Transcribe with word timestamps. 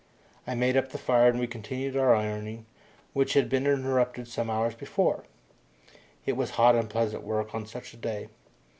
I 0.47 0.55
made 0.55 0.77
up 0.77 0.89
the 0.89 0.97
fire 0.97 1.29
and 1.29 1.39
we 1.39 1.45
continued 1.45 1.95
our 1.95 2.15
ironing, 2.15 2.65
which 3.13 3.33
had 3.35 3.49
been 3.49 3.67
interrupted 3.67 4.27
some 4.27 4.49
hours 4.49 4.73
before. 4.73 5.25
It 6.25 6.33
was 6.33 6.49
hot 6.57 6.73
unpleasant 6.73 7.21
work 7.21 7.53
on 7.53 7.67
such 7.67 7.93
a 7.93 7.97
day. 7.97 8.27